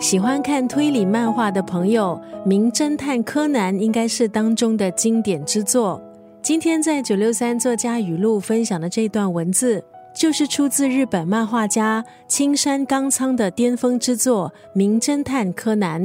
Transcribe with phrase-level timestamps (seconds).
[0.00, 6.00] 喜欢看推理漫画的朋友，《名侦探柯南》应该是当中的经典之作。
[6.40, 9.82] 今天在九六三作家语录分享的这段文字，
[10.14, 16.00] 就是出自日本漫画家青山刚昌的巅峰之作《名侦探柯南》。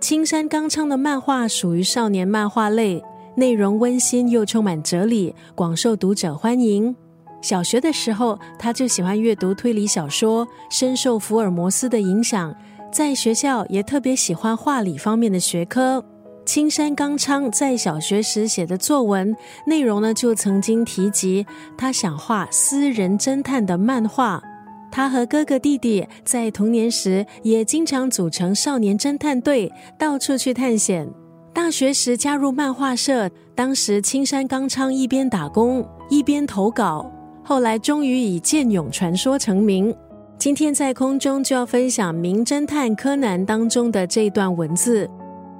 [0.00, 3.00] 青山刚昌的漫画属于少年漫画类，
[3.36, 6.94] 内容温馨又充满哲理，广受读者欢迎。
[7.40, 12.52] 小学的时候，他就喜欢阅读推理小说，深受福尔摩斯的影响。
[12.90, 16.04] 在学校也特别喜欢画理方面的学科。
[16.44, 21.46] 青山刚昌在小学时写的作文内容呢，就曾经提及
[21.76, 24.42] 他想画私人侦探的漫画。
[24.90, 31.06] 他和哥哥弟弟在童年时也经常组成少年侦探队，到处去探险。
[31.52, 37.12] 大学时加入漫画社，当时青山刚昌一边打工一边投稿，
[37.44, 39.94] 后来终于以《剑勇传说》成名。
[40.38, 45.10] 今天在空中就要分享《名侦探柯南》当中的这段文字。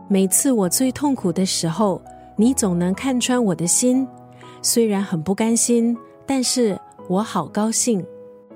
[0.07, 2.01] 每次我最痛苦的时候，
[2.37, 4.06] 你总能看穿我的心，
[4.62, 8.06] 虽然很不甘心，但是我好高兴。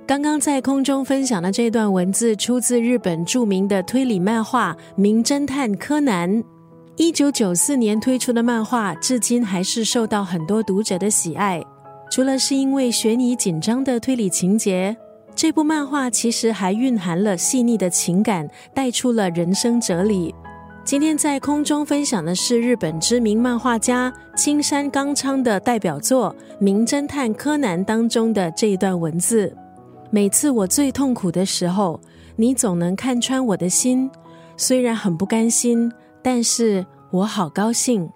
[0.06, 6.30] 刚刚在空中分享的这段文字，出自日本著名的推理漫画《名侦探柯南》。
[6.94, 11.60] 一九九四年推出的漫画，至今还是受到很多读者的喜爱。
[12.08, 14.96] 除了是因为悬疑紧张的推理情节，
[15.42, 20.32] 这部漫画其实还蕴含了细腻的情感，带出了人生哲理。
[20.84, 29.52] 今天在空中分享的是日本知名漫画家青山刚昌的代表作《名侦探柯南》当中的这一段文字。
[30.12, 32.00] 每次我最痛苦的时候，
[32.36, 34.08] 你总能看穿我的心，
[34.56, 35.90] 虽然很不甘心，
[36.22, 38.08] 但是我好高兴。